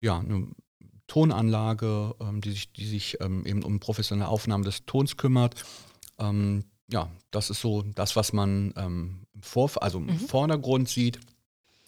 Ja, 0.00 0.18
eine 0.18 0.48
Tonanlage, 1.08 2.14
ähm, 2.20 2.40
die 2.40 2.52
sich, 2.52 2.72
die 2.72 2.86
sich 2.86 3.18
ähm, 3.20 3.44
eben 3.44 3.62
um 3.62 3.80
professionelle 3.80 4.28
Aufnahmen 4.28 4.64
des 4.64 4.86
Tons 4.86 5.18
kümmert. 5.18 5.62
Ähm, 6.18 6.64
ja, 6.88 7.10
das 7.30 7.50
ist 7.50 7.60
so 7.60 7.82
das, 7.82 8.16
was 8.16 8.32
man 8.32 8.72
ähm, 8.76 9.26
vor, 9.40 9.70
also 9.80 9.98
im 9.98 10.06
mhm. 10.06 10.18
Vordergrund 10.18 10.88
sieht. 10.88 11.18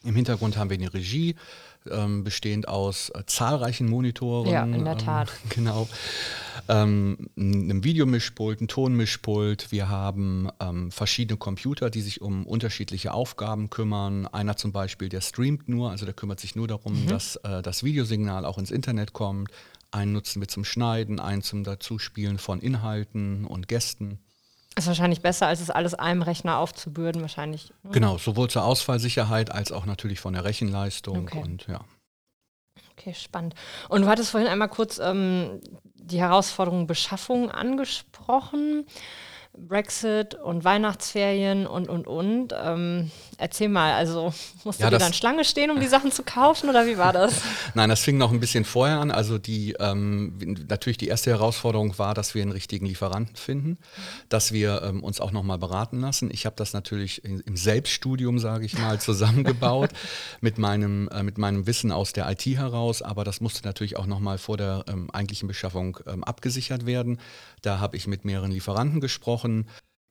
Im 0.05 0.15
Hintergrund 0.15 0.57
haben 0.57 0.71
wir 0.71 0.77
eine 0.77 0.95
Regie, 0.95 1.35
ähm, 1.91 2.23
bestehend 2.23 2.69
aus 2.69 3.11
äh, 3.11 3.25
zahlreichen 3.27 3.89
Monitoren. 3.89 4.49
Ja, 4.49 4.63
in 4.65 4.85
der 4.85 4.93
ähm, 4.93 4.99
Tat. 4.99 5.33
Genau. 5.49 5.89
Ähm, 6.69 7.31
einem 7.37 7.83
Videomischpult, 7.83 8.61
ein 8.61 8.69
Tonmischpult. 8.69 9.73
Wir 9.73 9.89
haben 9.89 10.51
ähm, 10.61 10.91
verschiedene 10.91 11.37
Computer, 11.39 11.91
die 11.91 12.01
sich 12.01 12.21
um 12.21 12.47
unterschiedliche 12.47 13.13
Aufgaben 13.13 13.71
kümmern. 13.71 14.27
Einer 14.27 14.57
zum 14.57 14.73
Beispiel, 14.73 15.09
der 15.09 15.21
streamt 15.21 15.69
nur, 15.69 15.91
also 15.91 16.05
der 16.05 16.15
kümmert 16.15 16.41
sich 16.41 16.55
nur 16.55 16.69
darum, 16.69 17.05
mhm. 17.05 17.09
dass 17.09 17.37
äh, 17.37 17.63
das 17.63 17.83
Videosignal 17.83 18.45
auch 18.45 18.59
ins 18.59 18.71
Internet 18.71 19.13
kommt. 19.13 19.51
Einen 19.91 20.13
nutzen 20.13 20.41
wir 20.41 20.49
zum 20.49 20.65
Schneiden, 20.65 21.19
einen 21.19 21.43
zum 21.43 21.65
Dazuspielen 21.65 22.39
von 22.39 22.61
Inhalten 22.61 23.47
und 23.47 23.69
Gästen. 23.69 24.19
Ist 24.79 24.87
wahrscheinlich 24.87 25.23
besser, 25.23 25.49
als 25.49 25.61
es 25.61 25.71
alles 25.71 25.95
einem 25.95 26.23
Rechner 26.23 26.59
aufzubürden, 26.59 27.21
wahrscheinlich. 27.21 27.73
Ne? 27.83 27.91
Genau, 27.91 28.17
sowohl 28.17 28.49
zur 28.49 28.63
Ausfallsicherheit 28.63 29.51
als 29.51 29.73
auch 29.73 29.87
natürlich 29.87 30.21
von 30.21 30.35
der 30.35 30.45
Rechenleistung 30.45 31.25
okay. 31.25 31.43
und 31.43 31.67
ja. 31.67 31.81
Okay, 32.93 33.13
spannend. 33.13 33.57
Und 33.89 34.03
du 34.03 34.09
hattest 34.09 34.31
vorhin 34.31 34.49
einmal 34.49 34.69
kurz 34.69 35.01
ähm, 35.01 35.61
die 35.95 36.21
Herausforderung 36.21 36.87
Beschaffung 36.87 37.51
angesprochen. 37.51 38.87
Brexit 39.67 40.35
und 40.35 40.65
Weihnachtsferien 40.65 41.67
und, 41.67 41.89
und, 41.89 42.07
und. 42.07 42.55
Ähm, 42.63 43.11
erzähl 43.39 43.69
mal, 43.69 43.93
also 43.95 44.33
musst 44.65 44.81
ja, 44.81 44.91
du 44.91 44.99
dann 44.99 45.13
Schlange 45.13 45.45
stehen, 45.45 45.71
um 45.71 45.81
die 45.81 45.87
Sachen 45.87 46.13
zu 46.13 46.23
kaufen 46.23 46.69
oder 46.69 46.87
wie 46.87 46.99
war 46.99 47.13
das? 47.13 47.41
Nein, 47.75 47.89
das 47.89 48.01
fing 48.01 48.19
noch 48.19 48.33
ein 48.33 48.41
bisschen 48.41 48.65
vorher 48.65 48.99
an. 49.01 49.11
Also 49.11 49.39
die, 49.39 49.75
ähm, 49.79 50.35
natürlich 50.69 50.99
die 50.99 51.09
erste 51.09 51.31
Herausforderung 51.31 51.99
war, 51.99 52.15
dass 52.15 52.35
wir 52.35 52.43
einen 52.43 52.53
richtigen 52.53 52.87
Lieferanten 52.87 53.37
finden, 53.37 53.79
dass 54.29 54.53
wir 54.53 54.83
ähm, 54.83 55.03
uns 55.03 55.21
auch 55.21 55.33
nochmal 55.33 55.59
beraten 55.59 56.01
lassen. 56.01 56.31
Ich 56.33 56.47
habe 56.47 56.57
das 56.57 56.73
natürlich 56.73 57.25
im 57.25 57.57
Selbststudium, 57.57 58.39
sage 58.39 58.67
ich 58.67 58.79
mal, 58.79 59.01
zusammengebaut 59.01 59.91
mit, 60.41 60.59
meinem, 60.59 61.09
äh, 61.09 61.23
mit 61.23 61.39
meinem 61.39 61.67
Wissen 61.67 61.93
aus 61.93 62.13
der 62.13 62.31
IT 62.31 62.45
heraus, 62.47 63.03
aber 63.03 63.25
das 63.25 63.41
musste 63.41 63.65
natürlich 63.65 63.97
auch 63.97 64.07
nochmal 64.07 64.39
vor 64.39 64.57
der 64.57 64.85
ähm, 64.89 65.11
eigentlichen 65.11 65.49
Beschaffung 65.49 65.99
ähm, 66.07 66.25
abgesichert 66.25 66.87
werden. 66.87 67.19
Da 67.63 67.81
habe 67.81 67.97
ich 67.97 68.07
mit 68.07 68.25
mehreren 68.25 68.51
Lieferanten 68.51 69.01
gesprochen. 69.01 69.48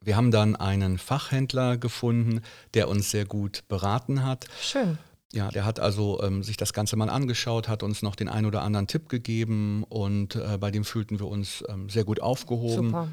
Wir 0.03 0.15
haben 0.15 0.31
dann 0.31 0.55
einen 0.55 0.97
Fachhändler 0.97 1.77
gefunden, 1.77 2.41
der 2.73 2.87
uns 2.87 3.11
sehr 3.11 3.25
gut 3.25 3.63
beraten 3.67 4.23
hat. 4.23 4.47
Schön. 4.61 4.97
Ja, 5.33 5.49
der 5.49 5.65
hat 5.65 5.79
also 5.79 6.21
ähm, 6.23 6.41
sich 6.41 6.55
das 6.55 6.71
Ganze 6.71 6.95
mal 6.95 7.09
angeschaut, 7.09 7.67
hat 7.67 7.83
uns 7.83 8.01
noch 8.01 8.15
den 8.15 8.29
ein 8.29 8.45
oder 8.45 8.61
anderen 8.61 8.87
Tipp 8.87 9.09
gegeben 9.09 9.83
und 9.83 10.35
äh, 10.35 10.57
bei 10.57 10.71
dem 10.71 10.85
fühlten 10.85 11.19
wir 11.19 11.27
uns 11.27 11.63
ähm, 11.67 11.89
sehr 11.89 12.05
gut 12.05 12.21
aufgehoben. 12.21 12.87
Super. 12.87 13.07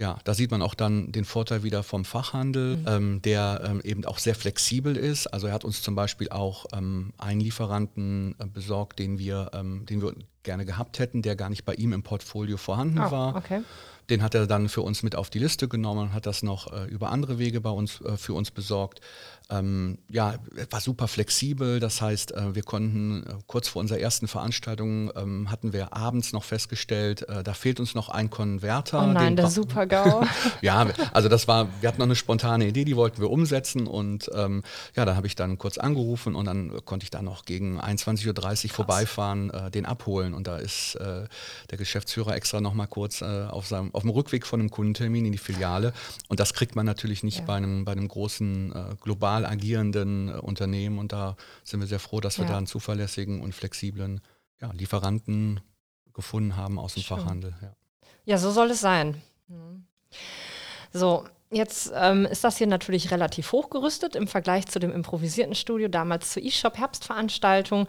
Ja, 0.00 0.18
da 0.24 0.32
sieht 0.32 0.50
man 0.50 0.62
auch 0.62 0.74
dann 0.74 1.12
den 1.12 1.26
Vorteil 1.26 1.62
wieder 1.62 1.82
vom 1.82 2.06
Fachhandel, 2.06 2.78
mhm. 2.78 2.84
ähm, 2.88 3.22
der 3.22 3.60
ähm, 3.64 3.80
eben 3.84 4.04
auch 4.06 4.18
sehr 4.18 4.34
flexibel 4.34 4.96
ist. 4.96 5.26
Also 5.26 5.46
er 5.46 5.52
hat 5.52 5.64
uns 5.64 5.82
zum 5.82 5.94
Beispiel 5.94 6.30
auch 6.30 6.64
ähm, 6.72 7.12
einen 7.18 7.40
Lieferanten 7.40 8.34
äh, 8.38 8.46
besorgt, 8.46 8.98
den 8.98 9.18
wir, 9.18 9.50
ähm, 9.52 9.84
den 9.86 10.00
wir 10.00 10.14
gerne 10.42 10.64
gehabt 10.64 10.98
hätten, 10.98 11.22
der 11.22 11.36
gar 11.36 11.50
nicht 11.50 11.64
bei 11.64 11.74
ihm 11.74 11.92
im 11.92 12.02
Portfolio 12.02 12.56
vorhanden 12.56 12.98
oh, 12.98 13.10
war. 13.10 13.36
Okay. 13.36 13.62
Den 14.10 14.22
hat 14.22 14.34
er 14.34 14.46
dann 14.48 14.68
für 14.68 14.82
uns 14.82 15.04
mit 15.04 15.14
auf 15.14 15.30
die 15.30 15.38
Liste 15.38 15.68
genommen, 15.68 16.12
hat 16.12 16.26
das 16.26 16.42
noch 16.42 16.72
äh, 16.72 16.86
über 16.86 17.10
andere 17.10 17.38
Wege 17.38 17.60
bei 17.60 17.70
uns 17.70 18.00
äh, 18.00 18.16
für 18.16 18.34
uns 18.34 18.50
besorgt. 18.50 19.00
Ähm, 19.50 19.98
ja, 20.08 20.34
war 20.70 20.80
super 20.80 21.08
flexibel. 21.08 21.80
Das 21.80 22.00
heißt, 22.00 22.32
äh, 22.32 22.54
wir 22.54 22.62
konnten 22.62 23.24
äh, 23.24 23.34
kurz 23.46 23.68
vor 23.68 23.80
unserer 23.80 23.98
ersten 23.98 24.28
Veranstaltung 24.28 25.10
ähm, 25.16 25.50
hatten 25.50 25.72
wir 25.72 25.92
abends 25.92 26.32
noch 26.32 26.44
festgestellt, 26.44 27.28
äh, 27.28 27.42
da 27.42 27.52
fehlt 27.52 27.80
uns 27.80 27.94
noch 27.94 28.08
ein 28.08 28.30
Konverter. 28.30 29.02
Oh 29.02 29.12
nein, 29.12 29.34
der 29.34 29.48
Super-GAU. 29.48 30.24
ja, 30.60 30.86
also 31.12 31.28
das 31.28 31.48
war, 31.48 31.68
wir 31.80 31.88
hatten 31.88 31.98
noch 31.98 32.06
eine 32.06 32.14
spontane 32.16 32.66
Idee, 32.66 32.84
die 32.84 32.96
wollten 32.96 33.20
wir 33.20 33.30
umsetzen 33.30 33.86
und 33.88 34.30
ähm, 34.34 34.62
ja, 34.94 35.04
da 35.04 35.16
habe 35.16 35.26
ich 35.26 35.34
dann 35.34 35.58
kurz 35.58 35.78
angerufen 35.78 36.36
und 36.36 36.44
dann 36.44 36.84
konnte 36.84 37.04
ich 37.04 37.10
da 37.10 37.22
noch 37.22 37.44
gegen 37.44 37.80
21.30 37.80 38.66
Uhr 38.66 38.70
vorbeifahren, 38.70 39.50
äh, 39.50 39.70
den 39.70 39.84
abholen 39.84 40.29
und 40.34 40.46
da 40.46 40.58
ist 40.58 40.96
äh, 40.96 41.26
der 41.70 41.78
Geschäftsführer 41.78 42.34
extra 42.34 42.60
noch 42.60 42.74
mal 42.74 42.86
kurz 42.86 43.22
äh, 43.22 43.24
auf, 43.24 43.66
seinem, 43.66 43.94
auf 43.94 44.02
dem 44.02 44.10
Rückweg 44.10 44.46
von 44.46 44.60
einem 44.60 44.70
Kundentermin 44.70 45.26
in 45.26 45.32
die 45.32 45.38
Filiale 45.38 45.92
und 46.28 46.40
das 46.40 46.52
kriegt 46.52 46.76
man 46.76 46.86
natürlich 46.86 47.22
nicht 47.22 47.38
ja. 47.38 47.44
bei, 47.44 47.56
einem, 47.56 47.84
bei 47.84 47.92
einem 47.92 48.08
großen 48.08 48.70
globalen 49.00 49.20
global 49.20 49.44
agierenden 49.44 50.28
äh, 50.28 50.32
Unternehmen 50.32 50.98
und 50.98 51.12
da 51.12 51.36
sind 51.62 51.80
wir 51.80 51.86
sehr 51.86 51.98
froh, 51.98 52.20
dass 52.20 52.38
wir 52.38 52.44
ja. 52.44 52.52
da 52.52 52.58
einen 52.58 52.66
zuverlässigen 52.66 53.40
und 53.40 53.54
flexiblen 53.54 54.20
ja, 54.60 54.72
Lieferanten 54.72 55.60
gefunden 56.12 56.56
haben 56.56 56.78
aus 56.78 56.94
dem 56.94 57.02
Schön. 57.02 57.18
Fachhandel. 57.18 57.54
Ja. 57.60 57.72
ja. 58.24 58.38
so 58.38 58.50
soll 58.50 58.70
es 58.70 58.80
sein. 58.80 59.20
Mhm. 59.48 59.84
So, 60.92 61.24
Jetzt 61.52 61.90
ähm, 61.96 62.26
ist 62.26 62.44
das 62.44 62.58
hier 62.58 62.68
natürlich 62.68 63.10
relativ 63.10 63.50
hochgerüstet 63.50 64.14
im 64.14 64.28
Vergleich 64.28 64.68
zu 64.68 64.78
dem 64.78 64.92
improvisierten 64.92 65.56
Studio, 65.56 65.88
damals 65.88 66.30
zur 66.30 66.44
E-Shop 66.44 66.78
Herbstveranstaltung. 66.78 67.88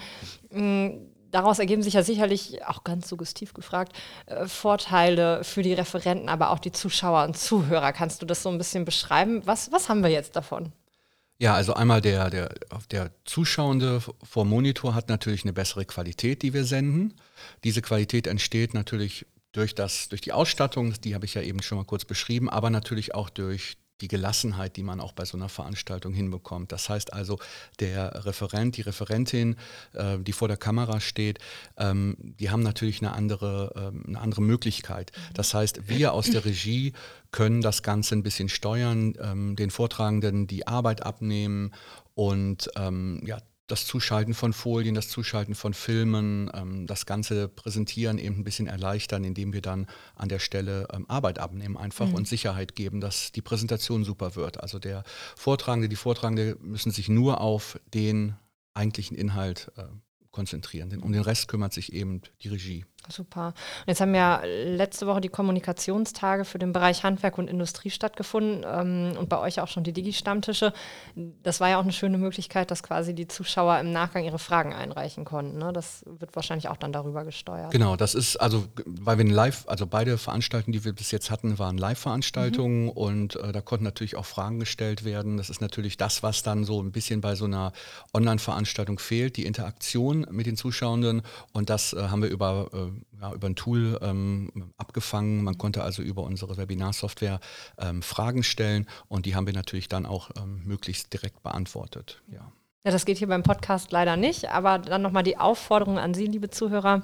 Daraus 1.31 1.59
ergeben 1.59 1.81
sich 1.81 1.93
ja 1.93 2.03
sicherlich, 2.03 2.65
auch 2.65 2.83
ganz 2.83 3.07
suggestiv 3.07 3.53
gefragt, 3.53 3.93
äh, 4.25 4.47
Vorteile 4.47 5.43
für 5.43 5.63
die 5.63 5.73
Referenten, 5.73 6.29
aber 6.29 6.51
auch 6.51 6.59
die 6.59 6.71
Zuschauer 6.71 7.23
und 7.23 7.37
Zuhörer. 7.37 7.93
Kannst 7.93 8.21
du 8.21 8.25
das 8.25 8.43
so 8.43 8.49
ein 8.49 8.57
bisschen 8.57 8.85
beschreiben? 8.85 9.41
Was, 9.45 9.71
was 9.71 9.89
haben 9.89 10.03
wir 10.03 10.09
jetzt 10.09 10.35
davon? 10.35 10.73
Ja, 11.41 11.55
also 11.55 11.73
einmal 11.73 12.01
der, 12.01 12.29
der, 12.29 12.53
der 12.91 13.09
Zuschauende 13.25 14.03
vor 14.21 14.45
Monitor 14.45 14.93
hat 14.93 15.09
natürlich 15.09 15.43
eine 15.43 15.53
bessere 15.53 15.85
Qualität, 15.85 16.43
die 16.43 16.53
wir 16.53 16.65
senden. 16.65 17.15
Diese 17.63 17.81
Qualität 17.81 18.27
entsteht 18.27 18.75
natürlich 18.75 19.25
durch, 19.51 19.73
das, 19.73 20.09
durch 20.09 20.21
die 20.21 20.33
Ausstattung, 20.33 20.93
die 21.01 21.15
habe 21.15 21.25
ich 21.25 21.33
ja 21.33 21.41
eben 21.41 21.63
schon 21.63 21.79
mal 21.79 21.85
kurz 21.85 22.05
beschrieben, 22.05 22.47
aber 22.47 22.69
natürlich 22.69 23.15
auch 23.15 23.29
durch 23.29 23.77
die 24.01 24.07
Gelassenheit, 24.07 24.75
die 24.75 24.83
man 24.83 24.99
auch 24.99 25.13
bei 25.13 25.25
so 25.25 25.37
einer 25.37 25.49
Veranstaltung 25.49 26.13
hinbekommt. 26.13 26.71
Das 26.71 26.89
heißt 26.89 27.13
also, 27.13 27.39
der 27.79 28.25
Referent, 28.25 28.77
die 28.77 28.81
Referentin, 28.81 29.55
äh, 29.93 30.17
die 30.19 30.33
vor 30.33 30.47
der 30.47 30.57
Kamera 30.57 30.99
steht, 30.99 31.39
ähm, 31.77 32.17
die 32.19 32.49
haben 32.49 32.63
natürlich 32.63 33.01
eine 33.01 33.13
andere, 33.13 33.73
ähm, 33.75 34.03
eine 34.07 34.19
andere 34.19 34.41
Möglichkeit. 34.41 35.11
Das 35.33 35.53
heißt, 35.53 35.87
wir 35.87 36.13
aus 36.13 36.29
der 36.29 36.45
Regie 36.45 36.93
können 37.31 37.61
das 37.61 37.83
Ganze 37.83 38.15
ein 38.15 38.23
bisschen 38.23 38.49
steuern, 38.49 39.15
ähm, 39.21 39.55
den 39.55 39.71
Vortragenden 39.71 40.47
die 40.47 40.67
Arbeit 40.67 41.03
abnehmen 41.03 41.71
und 42.13 42.69
ähm, 42.75 43.21
ja, 43.25 43.37
das 43.71 43.85
Zuschalten 43.85 44.33
von 44.33 44.53
Folien, 44.53 44.95
das 44.95 45.07
Zuschalten 45.07 45.55
von 45.55 45.73
Filmen, 45.73 46.51
ähm, 46.53 46.87
das 46.87 47.05
ganze 47.05 47.47
Präsentieren 47.47 48.17
eben 48.17 48.39
ein 48.39 48.43
bisschen 48.43 48.67
erleichtern, 48.67 49.23
indem 49.23 49.53
wir 49.53 49.61
dann 49.61 49.87
an 50.15 50.29
der 50.29 50.39
Stelle 50.39 50.87
ähm, 50.93 51.05
Arbeit 51.09 51.39
abnehmen 51.39 51.77
einfach 51.77 52.07
mhm. 52.07 52.15
und 52.15 52.27
Sicherheit 52.27 52.75
geben, 52.75 52.99
dass 52.99 53.31
die 53.31 53.41
Präsentation 53.41 54.03
super 54.03 54.35
wird. 54.35 54.59
Also 54.61 54.77
der 54.77 55.03
Vortragende, 55.35 55.87
die 55.87 55.95
Vortragende 55.95 56.57
müssen 56.59 56.91
sich 56.91 57.07
nur 57.07 57.39
auf 57.39 57.79
den 57.93 58.35
eigentlichen 58.73 59.15
Inhalt 59.15 59.71
äh, 59.77 59.83
konzentrieren. 60.31 61.01
Um 61.01 61.11
den 61.11 61.21
Rest 61.21 61.47
kümmert 61.47 61.73
sich 61.73 61.93
eben 61.93 62.21
die 62.41 62.49
Regie. 62.49 62.85
Super. 63.09 63.47
Und 63.47 63.87
jetzt 63.87 64.01
haben 64.01 64.13
ja 64.15 64.41
letzte 64.45 65.07
Woche 65.07 65.21
die 65.21 65.29
Kommunikationstage 65.29 66.45
für 66.45 66.59
den 66.59 66.71
Bereich 66.71 67.03
Handwerk 67.03 67.37
und 67.37 67.49
Industrie 67.49 67.89
stattgefunden 67.89 68.65
ähm, 68.65 69.17
und 69.17 69.27
bei 69.27 69.39
euch 69.39 69.59
auch 69.59 69.67
schon 69.67 69.83
die 69.83 69.93
Digi-Stammtische. 69.93 70.71
Das 71.43 71.59
war 71.59 71.69
ja 71.69 71.77
auch 71.77 71.83
eine 71.83 71.93
schöne 71.93 72.17
Möglichkeit, 72.17 72.71
dass 72.71 72.83
quasi 72.83 73.13
die 73.13 73.27
Zuschauer 73.27 73.79
im 73.79 73.91
Nachgang 73.91 74.23
ihre 74.23 74.39
Fragen 74.39 74.73
einreichen 74.73 75.25
konnten. 75.25 75.57
Ne? 75.57 75.73
Das 75.73 76.03
wird 76.05 76.35
wahrscheinlich 76.35 76.69
auch 76.69 76.77
dann 76.77 76.93
darüber 76.93 77.25
gesteuert. 77.25 77.71
Genau, 77.71 77.95
das 77.95 78.13
ist 78.13 78.37
also, 78.37 78.65
weil 78.85 79.17
wir 79.17 79.25
live, 79.25 79.65
also 79.67 79.87
beide 79.87 80.17
Veranstaltungen, 80.17 80.73
die 80.73 80.85
wir 80.85 80.93
bis 80.93 81.11
jetzt 81.11 81.31
hatten, 81.31 81.57
waren 81.59 81.77
Live-Veranstaltungen 81.77 82.83
mhm. 82.83 82.89
und 82.89 83.35
äh, 83.35 83.51
da 83.51 83.61
konnten 83.61 83.85
natürlich 83.85 84.15
auch 84.15 84.25
Fragen 84.25 84.59
gestellt 84.59 85.03
werden. 85.03 85.37
Das 85.37 85.49
ist 85.49 85.61
natürlich 85.61 85.97
das, 85.97 86.23
was 86.23 86.43
dann 86.43 86.63
so 86.63 86.81
ein 86.81 86.91
bisschen 86.91 87.21
bei 87.21 87.35
so 87.35 87.45
einer 87.45 87.73
Online-Veranstaltung 88.13 88.99
fehlt, 88.99 89.37
die 89.37 89.45
Interaktion 89.45 90.27
mit 90.29 90.45
den 90.45 90.55
Zuschauenden 90.55 91.23
und 91.53 91.69
das 91.69 91.93
äh, 91.93 92.07
haben 92.09 92.21
wir 92.21 92.29
über 92.29 92.69
äh, 92.73 92.90
ja, 93.19 93.33
über 93.33 93.47
ein 93.47 93.55
Tool 93.55 93.99
ähm, 94.01 94.73
abgefangen. 94.77 95.43
Man 95.43 95.57
konnte 95.57 95.83
also 95.83 96.01
über 96.01 96.23
unsere 96.23 96.57
Webinarsoftware 96.57 97.39
ähm, 97.77 98.01
Fragen 98.01 98.43
stellen 98.43 98.87
und 99.07 99.25
die 99.25 99.35
haben 99.35 99.45
wir 99.45 99.53
natürlich 99.53 99.87
dann 99.87 100.05
auch 100.05 100.29
ähm, 100.37 100.61
möglichst 100.65 101.13
direkt 101.13 101.43
beantwortet. 101.43 102.21
Ja. 102.31 102.51
Ja, 102.83 102.89
das 102.89 103.05
geht 103.05 103.19
hier 103.19 103.27
beim 103.27 103.43
Podcast 103.43 103.91
leider 103.91 104.17
nicht, 104.17 104.49
aber 104.49 104.79
dann 104.79 105.03
nochmal 105.03 105.21
die 105.21 105.37
Aufforderung 105.37 105.99
an 105.99 106.15
Sie, 106.15 106.25
liebe 106.25 106.49
Zuhörer. 106.49 107.03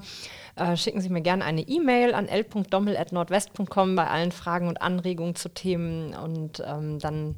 Äh, 0.55 0.75
schicken 0.75 1.01
Sie 1.01 1.09
mir 1.09 1.21
gerne 1.21 1.45
eine 1.45 1.61
E-Mail 1.61 2.15
an 2.15 2.27
l.dommel.nordwest.com 2.27 3.95
bei 3.95 4.07
allen 4.07 4.31
Fragen 4.31 4.69
und 4.69 4.81
Anregungen 4.81 5.35
zu 5.35 5.49
Themen 5.49 6.15
und 6.15 6.63
ähm, 6.65 6.97
dann 6.97 7.35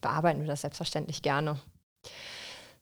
bearbeiten 0.00 0.40
wir 0.40 0.46
das 0.46 0.60
selbstverständlich 0.60 1.22
gerne. 1.22 1.58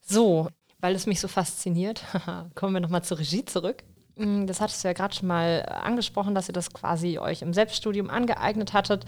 So, 0.03 0.49
weil 0.79 0.95
es 0.95 1.07
mich 1.07 1.21
so 1.21 1.29
fasziniert, 1.29 2.05
kommen 2.55 2.75
wir 2.75 2.81
nochmal 2.81 3.03
zur 3.03 3.19
Regie 3.19 3.47
zurück. 3.47 3.85
Mm, 4.19 4.47
das 4.47 4.61
hattest 4.61 4.83
du 4.83 4.89
ja 4.89 4.95
gerade 4.95 5.15
schon 5.15 5.29
mal 5.29 5.65
äh, 5.67 5.71
angesprochen, 5.71 6.35
dass 6.35 6.49
ihr 6.49 6.53
das 6.53 6.73
quasi 6.73 7.19
euch 7.19 7.43
im 7.43 7.55
Selbststudium 7.55 8.11
angeeignet 8.11 8.73
hattet. 8.73 9.05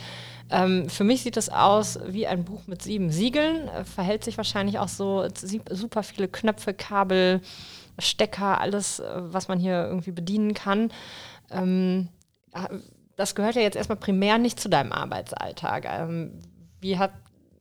Ähm, 0.51 0.89
für 0.89 1.05
mich 1.05 1.23
sieht 1.23 1.37
das 1.37 1.49
aus 1.49 1.99
wie 2.07 2.27
ein 2.27 2.45
Buch 2.45 2.67
mit 2.67 2.83
sieben 2.83 3.11
Siegeln, 3.11 3.69
äh, 3.69 3.85
verhält 3.85 4.25
sich 4.25 4.37
wahrscheinlich 4.37 4.79
auch 4.79 4.89
so 4.89 5.27
super 5.71 6.03
viele 6.05 6.29
Knöpfe, 6.29 6.75
Kabel, 6.75 7.41
Stecker, 7.99 8.61
alles, 8.61 9.01
äh, 9.01 9.05
was 9.17 9.49
man 9.49 9.59
hier 9.59 9.85
irgendwie 9.87 10.13
bedienen 10.13 10.55
kann. 10.55 10.93
Ähm, 11.51 12.09
das 13.17 13.35
gehört 13.35 13.57
ja 13.57 13.63
jetzt 13.63 13.77
erstmal 13.77 13.99
primär 13.99 14.39
nicht 14.39 14.61
zu 14.61 14.69
deinem 14.69 14.93
Arbeitsalltag. 14.93 15.87
Ähm, 15.87 16.39
wie 16.81 16.99
hat, 16.99 17.13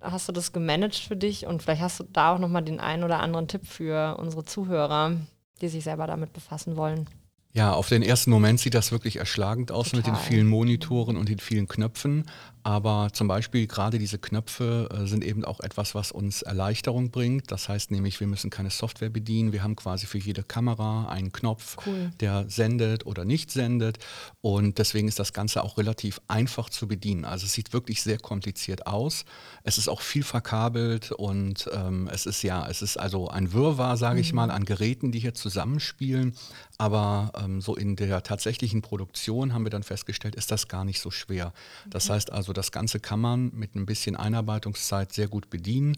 hast 0.01 0.29
du 0.29 0.34
das 0.34 0.53
gemanagt 0.53 0.96
für 0.96 1.18
dich 1.18 1.48
und 1.48 1.63
vielleicht 1.63 1.82
hast 1.82 2.00
du 2.00 2.03
da 2.03 2.36
auch 2.36 2.39
nochmal 2.39 2.63
den 2.63 2.79
einen 2.79 3.03
oder 3.03 3.20
anderen 3.20 3.48
Tipp 3.48 3.65
für 3.65 4.18
unsere 4.18 4.46
Zuhörer, 4.46 5.13
die 5.62 5.68
sich 5.68 5.84
selber 5.84 6.06
damit 6.06 6.32
befassen 6.32 6.77
wollen? 6.77 7.10
Ja, 7.51 7.74
auf 7.74 7.89
den 7.89 8.03
ersten 8.03 8.29
Moment 8.29 8.60
sieht 8.60 8.75
das 8.75 8.91
wirklich 8.91 9.15
erschlagend 9.18 9.72
aus 9.72 9.89
Total. 9.89 9.98
mit 9.98 10.08
den 10.08 10.15
vielen 10.15 10.48
Monitoren 10.48 11.18
und 11.18 11.29
den 11.29 11.39
vielen 11.39 11.68
Knöpfen. 11.68 12.25
Aber 12.69 13.09
zum 13.11 13.27
Beispiel 13.27 13.65
gerade 13.65 13.97
diese 13.97 14.19
Knöpfe 14.19 14.89
äh, 14.93 15.07
sind 15.07 15.23
eben 15.23 15.43
auch 15.43 15.59
etwas, 15.59 15.95
was 15.95 16.11
uns 16.11 16.43
Erleichterung 16.43 17.09
bringt. 17.09 17.51
Das 17.51 17.67
heißt 17.67 17.89
nämlich, 17.89 18.19
wir 18.19 18.27
müssen 18.27 18.51
keine 18.51 18.69
Software 18.69 19.09
bedienen. 19.09 19.53
Wir 19.53 19.63
haben 19.63 19.75
quasi 19.75 20.05
für 20.05 20.19
jede 20.19 20.43
Kamera 20.43 21.09
einen 21.09 21.31
Knopf, 21.31 21.77
cool. 21.88 22.11
der 22.19 22.47
sendet 22.47 23.07
oder 23.07 23.25
nicht 23.25 23.49
sendet. 23.49 23.97
Und 24.41 24.77
deswegen 24.77 25.07
ist 25.07 25.17
das 25.17 25.33
Ganze 25.33 25.63
auch 25.63 25.79
relativ 25.79 26.21
einfach 26.27 26.69
zu 26.69 26.88
bedienen. 26.88 27.25
Also 27.25 27.47
es 27.47 27.53
sieht 27.53 27.73
wirklich 27.73 28.03
sehr 28.03 28.19
kompliziert 28.19 28.85
aus. 28.85 29.25
Es 29.63 29.79
ist 29.79 29.89
auch 29.89 30.01
viel 30.01 30.21
verkabelt 30.21 31.11
und 31.11 31.67
ähm, 31.73 32.07
es 32.13 32.27
ist 32.27 32.43
ja, 32.43 32.67
es 32.69 32.83
ist 32.83 32.97
also 32.97 33.29
ein 33.29 33.51
Wirrwarr, 33.51 33.97
sage 33.97 34.17
mhm. 34.17 34.21
ich 34.21 34.33
mal, 34.33 34.51
an 34.51 34.65
Geräten, 34.65 35.11
die 35.11 35.17
hier 35.17 35.33
zusammenspielen. 35.33 36.35
Aber 36.77 37.31
ähm, 37.43 37.61
so 37.61 37.75
in 37.75 37.95
der 37.95 38.21
tatsächlichen 38.21 38.83
Produktion 38.83 39.55
haben 39.55 39.63
wir 39.63 39.71
dann 39.71 39.81
festgestellt, 39.81 40.35
ist 40.35 40.51
das 40.51 40.67
gar 40.67 40.85
nicht 40.85 40.99
so 40.99 41.09
schwer. 41.09 41.51
Das 41.88 42.07
mhm. 42.07 42.13
heißt 42.13 42.31
also, 42.31 42.53
das 42.59 42.71
Ganze 42.71 42.99
kann 42.99 43.19
man 43.19 43.51
mit 43.53 43.75
ein 43.75 43.85
bisschen 43.85 44.15
Einarbeitungszeit 44.15 45.13
sehr 45.13 45.27
gut 45.27 45.49
bedienen. 45.49 45.97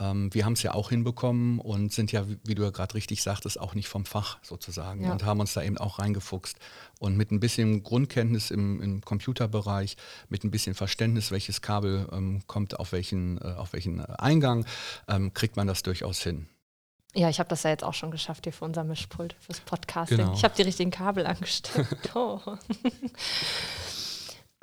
Ähm, 0.00 0.34
wir 0.34 0.44
haben 0.44 0.54
es 0.54 0.62
ja 0.62 0.74
auch 0.74 0.90
hinbekommen 0.90 1.60
und 1.60 1.92
sind 1.92 2.10
ja, 2.10 2.26
wie 2.44 2.54
du 2.54 2.64
ja 2.64 2.70
gerade 2.70 2.94
richtig 2.94 3.22
sagtest, 3.22 3.60
auch 3.60 3.74
nicht 3.74 3.88
vom 3.88 4.04
Fach 4.04 4.38
sozusagen 4.42 5.04
ja. 5.04 5.12
und 5.12 5.24
haben 5.24 5.38
uns 5.38 5.54
da 5.54 5.62
eben 5.62 5.78
auch 5.78 6.00
reingefuchst. 6.00 6.56
Und 6.98 7.16
mit 7.16 7.30
ein 7.30 7.40
bisschen 7.40 7.82
Grundkenntnis 7.82 8.50
im, 8.50 8.82
im 8.82 9.00
Computerbereich, 9.02 9.96
mit 10.28 10.44
ein 10.44 10.50
bisschen 10.50 10.74
Verständnis, 10.74 11.30
welches 11.30 11.60
Kabel 11.60 12.08
ähm, 12.12 12.42
kommt 12.46 12.80
auf 12.80 12.92
welchen, 12.92 13.38
äh, 13.38 13.54
auf 13.56 13.72
welchen 13.72 14.04
Eingang, 14.04 14.66
ähm, 15.08 15.32
kriegt 15.34 15.56
man 15.56 15.66
das 15.68 15.82
durchaus 15.82 16.20
hin. 16.20 16.48
Ja, 17.14 17.28
ich 17.28 17.38
habe 17.38 17.48
das 17.48 17.62
ja 17.62 17.70
jetzt 17.70 17.84
auch 17.84 17.94
schon 17.94 18.10
geschafft 18.10 18.44
hier 18.44 18.54
für 18.54 18.64
unser 18.64 18.84
Mischpult, 18.84 19.36
fürs 19.38 19.60
Podcasting. 19.60 20.16
Genau. 20.16 20.32
Ich 20.32 20.44
habe 20.44 20.54
die 20.56 20.62
richtigen 20.62 20.90
Kabel 20.90 21.26
angesteckt. 21.28 22.16
Oh. 22.16 22.40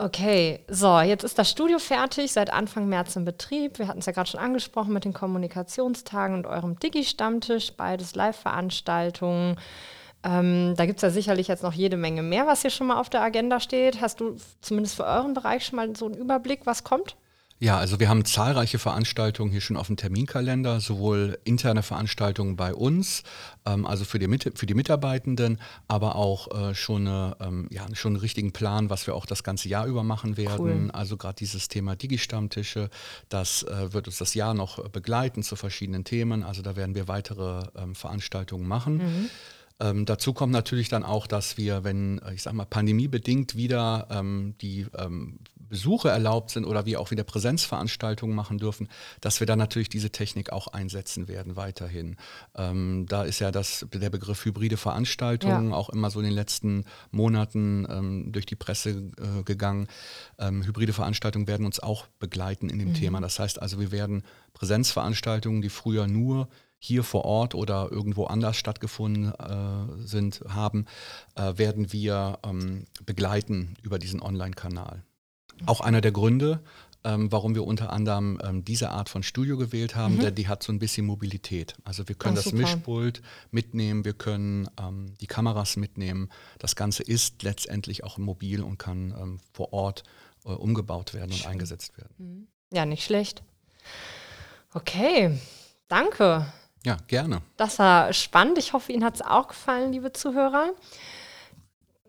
Okay, 0.01 0.62
so, 0.70 1.01
jetzt 1.01 1.25
ist 1.25 1.38
das 1.38 1.51
Studio 1.51 1.77
fertig, 1.77 2.32
seit 2.32 2.53
Anfang 2.53 2.88
März 2.88 3.18
im 3.18 3.25
Betrieb. 3.25 3.79
Wir 3.79 3.89
hatten 3.89 4.00
es 4.00 4.06
ja 4.06 4.13
gerade 4.13 4.29
schon 4.29 4.39
angesprochen 4.39 4.94
mit 4.94 5.03
den 5.03 5.12
Kommunikationstagen 5.12 6.38
und 6.38 6.48
eurem 6.48 6.79
Digi-Stammtisch, 6.79 7.74
beides 7.74 8.15
Live-Veranstaltungen. 8.15 9.58
Ähm, 10.24 10.74
da 10.77 10.86
gibt 10.86 11.00
es 11.00 11.01
ja 11.01 11.10
sicherlich 11.10 11.50
jetzt 11.50 11.63
noch 11.63 11.74
jede 11.74 11.98
Menge 11.98 12.24
mehr, 12.24 12.48
was 12.48 12.62
hier 12.62 12.72
schon 12.72 12.88
mal 12.88 12.98
auf 12.98 13.10
der 13.10 13.22
Agenda 13.22 13.60
steht. 13.60 14.00
Hast 14.00 14.22
du 14.22 14.38
zumindest 14.62 14.96
für 14.96 15.03
euren 15.03 15.34
Bereich 15.34 15.65
schon 15.65 15.75
mal 15.75 15.94
so 15.94 16.06
einen 16.06 16.15
Überblick, 16.15 16.62
was 16.63 16.86
kommt? 16.86 17.18
Ja, 17.62 17.78
also 17.78 18.00
wir 18.00 18.08
haben 18.08 18.24
zahlreiche 18.24 18.80
Veranstaltungen 18.80 19.51
hier 19.51 19.60
schon 19.60 19.75
auf 19.75 19.88
dem 19.88 19.98
Terminkalender, 19.98 20.80
sowohl 20.80 21.38
interne 21.44 21.84
Veranstaltungen 21.84 22.56
bei 22.56 22.74
uns, 22.74 23.24
ähm, 23.66 23.86
also 23.86 24.06
für 24.06 24.18
die, 24.18 24.28
für 24.56 24.66
die 24.66 24.74
Mitarbeitenden, 24.74 25.60
aber 25.89 26.16
auch 26.16 26.70
äh, 26.70 26.74
schon, 26.74 27.06
eine, 27.06 27.36
ähm, 27.42 27.68
ja, 27.70 27.86
schon 27.94 28.13
einen 28.13 28.22
richtigen 28.22 28.54
Plan, 28.54 28.89
was 28.89 29.08
wir 29.08 29.16
auch 29.16 29.25
das 29.25 29.44
ganze 29.44 29.68
Jahr 29.68 29.88
über 29.88 30.04
machen 30.04 30.38
werden. 30.38 30.86
Cool. 30.86 30.92
Also 30.92 31.18
gerade 31.18 31.36
dieses 31.36 31.68
Thema 31.68 31.98
Digi-Stammtische, 31.98 32.89
das 33.28 33.63
äh, 33.63 33.92
wird 33.92 34.08
uns 34.08 34.20
das 34.20 34.36
Jahr 34.36 34.54
noch 34.54 34.88
begleiten 34.88 35.44
zu 35.44 35.58
verschiedenen 35.58 36.06
Themen. 36.06 36.44
Also 36.44 36.62
da 36.62 36.78
werden 36.78 36.96
wir 36.96 37.10
weitere 37.10 37.63
ähm, 37.75 37.94
Veranstaltungen 37.94 38.70
machen. 38.70 38.98
Mhm. 38.98 39.30
Ähm, 39.82 40.06
dazu 40.06 40.34
kommt 40.34 40.51
natürlich 40.54 40.89
dann 40.89 41.04
auch, 41.04 41.28
dass 41.28 41.58
wir, 41.58 41.84
wenn, 41.84 42.20
äh, 42.20 42.34
ich 42.34 42.44
sag 42.44 42.54
mal, 42.54 42.66
pandemiebedingt 42.66 43.56
wieder 43.56 44.08
ähm, 44.12 44.56
die 44.62 44.88
ähm, 44.98 45.39
Besuche 45.70 46.10
erlaubt 46.10 46.52
sind 46.52 46.66
oder 46.66 46.86
wir 46.86 47.00
auch 47.00 47.12
wieder 47.12 47.24
Präsenzveranstaltungen 47.24 48.36
machen 48.36 48.58
dürfen, 48.58 48.90
dass 49.22 49.40
wir 49.40 49.48
dann 49.48 49.60
natürlich 49.60 49.90
diese 49.90 50.10
Technik 50.10 50.52
auch 50.52 50.68
einsetzen 50.68 51.28
werden 51.28 51.56
weiterhin. 51.56 52.18
Ähm, 52.56 53.06
da 53.08 53.24
ist 53.24 53.40
ja 53.40 53.52
das, 53.52 53.86
der 53.94 54.10
Begriff 54.10 54.44
hybride 54.46 54.78
Veranstaltungen 54.78 55.70
ja. 55.70 55.76
auch 55.76 55.90
immer 55.90 56.10
so 56.10 56.20
in 56.20 56.26
den 56.26 56.34
letzten 56.34 56.86
Monaten 57.12 57.88
ähm, 57.90 58.32
durch 58.32 58.46
die 58.46 58.56
Presse 58.56 58.90
äh, 58.90 59.44
gegangen. 59.44 59.88
Ähm, 60.38 60.64
hybride 60.64 60.94
Veranstaltungen 60.94 61.48
werden 61.48 61.66
uns 61.66 61.80
auch 61.80 62.08
begleiten 62.20 62.70
in 62.70 62.80
dem 62.80 62.90
mhm. 62.90 62.96
Thema. 62.96 63.22
Das 63.22 63.40
heißt 63.40 63.62
also, 63.62 63.80
wir 63.80 63.92
werden 63.92 64.24
Präsenzveranstaltungen, 64.54 65.62
die 65.62 65.70
früher 65.70 66.08
nur 66.08 66.50
hier 66.80 67.04
vor 67.04 67.26
Ort 67.26 67.56
oder 67.56 67.90
irgendwo 67.92 68.26
anders 68.26 68.56
stattgefunden 68.56 69.34
äh, 69.34 70.06
sind, 70.08 70.42
haben, 70.48 70.86
äh, 71.36 71.58
werden 71.58 71.92
wir 71.92 72.40
ähm, 72.44 72.86
begleiten 73.06 73.76
über 73.84 74.00
diesen 74.00 74.22
Online-Kanal. 74.22 75.04
Auch 75.66 75.82
einer 75.82 76.01
der 76.01 76.12
Gründe, 76.12 76.62
ähm, 77.04 77.32
warum 77.32 77.56
wir 77.56 77.66
unter 77.66 77.92
anderem 77.94 78.39
ähm, 78.44 78.66
diese 78.66 78.89
Art 78.89 79.10
von 79.10 79.24
Studio 79.24 79.58
gewählt 79.58 79.96
haben, 79.96 80.16
mhm. 80.16 80.20
denn 80.20 80.36
die 80.36 80.48
hat 80.48 80.63
so 80.63 80.72
ein 80.72 80.80
bisschen 80.80 81.06
Mobilität. 81.06 81.75
Also 81.86 82.08
wir 82.08 82.16
können 82.16 82.38
Ach, 82.38 82.44
das 82.44 82.51
Mischpult 82.51 83.22
mitnehmen, 83.51 84.04
wir 84.04 84.13
können 84.13 84.70
ähm, 84.80 85.13
die 85.22 85.28
Kameras 85.28 85.78
mitnehmen. 85.78 86.30
Das 86.58 86.75
Ganze 86.75 87.04
ist 87.04 87.44
letztendlich 87.44 88.04
auch 88.04 88.18
mobil 88.18 88.62
und 88.62 88.78
kann 88.78 89.16
ähm, 89.18 89.39
vor 89.54 89.72
Ort 89.72 90.04
äh, 90.46 90.50
umgebaut 90.50 91.13
werden 91.13 91.32
und 91.32 91.46
eingesetzt 91.46 91.98
werden. 91.98 92.13
Mhm. 92.18 92.48
Ja, 92.72 92.86
nicht 92.86 93.04
schlecht. 93.04 93.44
Okay, 94.74 95.39
danke. 95.88 96.51
Ja, 96.86 96.98
gerne. 97.08 97.42
Das 97.58 97.80
war 97.80 98.13
spannend. 98.13 98.58
Ich 98.58 98.74
hoffe, 98.74 98.92
Ihnen 98.92 99.04
hat 99.04 99.16
es 99.16 99.22
auch 99.22 99.48
gefallen, 99.48 99.92
liebe 99.92 100.13
Zuhörer. 100.13 100.72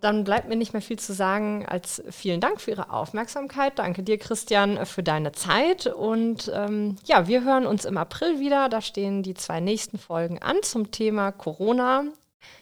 Dann 0.00 0.25
bleibt 0.25 0.49
mir 0.49 0.57
nicht 0.57 0.73
mehr 0.73 0.80
viel 0.80 0.99
zu 0.99 1.12
sagen 1.12 1.66
als 1.66 2.02
vielen 2.11 2.40
Dank 2.40 2.61
für 2.61 2.71
Ihre 2.71 2.90
Aufmerksamkeit. 2.90 3.78
Danke 3.78 4.02
dir, 4.02 4.19
Christian, 4.19 4.87
für 4.87 5.02
deine 5.02 5.33
Zeit. 5.33 5.87
Und 5.87 6.50
ähm, 6.54 6.97
ja, 7.04 7.28
wir 7.28 7.45
hören 7.45 7.66
uns 7.66 7.85
im 7.85 7.99
April 7.99 8.40
wieder. 8.40 8.69
Da 8.69 8.80
stehen 8.80 9.23
die 9.23 9.35
zwei 9.35 9.61
nächsten 9.61 9.99
Folgen 9.99 10.40
an 10.40 10.57
zum 10.62 10.90
Thema 10.90 11.33
Corona. 11.33 12.04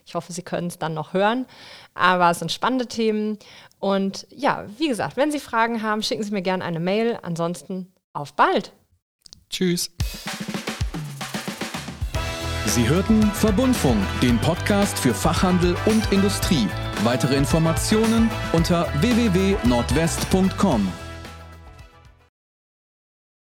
Ich 0.05 0.15
hoffe, 0.15 0.33
Sie 0.33 0.43
können 0.43 0.67
es 0.67 0.79
dann 0.79 0.95
noch 0.95 1.13
hören. 1.13 1.47
Aber 1.95 2.31
es 2.31 2.41
sind 2.41 2.51
spannende 2.51 2.87
Themen. 2.87 3.39
Und 3.79 4.27
ja, 4.31 4.65
wie 4.77 4.89
gesagt, 4.89 5.17
wenn 5.17 5.31
Sie 5.31 5.39
Fragen 5.39 5.83
haben, 5.83 6.03
schicken 6.03 6.25
Sie 6.25 6.33
mir 6.33 6.43
gerne 6.43 6.65
eine 6.65 6.81
Mail. 6.81 7.19
Ansonsten 7.23 7.93
auf 8.13 8.33
bald. 8.33 8.73
Tschüss. 9.49 9.91
Sie 12.67 12.89
hörten 12.89 13.23
Verbundfunk, 13.33 13.99
den 14.21 14.39
Podcast 14.39 14.99
für 14.99 15.15
Fachhandel 15.15 15.75
und 15.87 16.13
Industrie. 16.13 16.69
Weitere 17.05 17.37
Informationen 17.37 18.29
unter 18.53 18.87
www.nordwest.com. 19.01 21.08